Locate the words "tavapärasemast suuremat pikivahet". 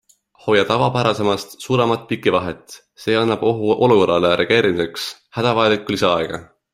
0.69-2.75